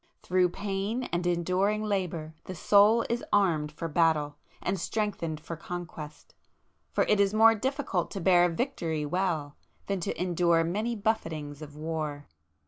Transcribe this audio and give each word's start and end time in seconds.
Through 0.23 0.49
pain 0.49 1.03
and 1.13 1.27
enduring 1.27 1.83
labour 1.83 2.33
the 2.45 2.55
soul 2.55 3.05
is 3.07 3.23
armed 3.31 3.71
for 3.71 3.87
battle, 3.87 4.35
and 4.59 4.79
strengthened 4.79 5.39
for 5.39 5.55
conquest. 5.55 6.33
For 6.91 7.03
it 7.03 7.19
is 7.19 7.35
more 7.35 7.53
difficult 7.53 8.09
to 8.09 8.19
bear 8.19 8.45
a 8.45 8.49
victory 8.49 9.05
well, 9.05 9.57
than 9.85 9.99
to 9.99 10.19
endure 10.19 10.63
many 10.63 10.95
buffetings 10.95 11.61
of 11.61 11.75
war! 11.75 12.25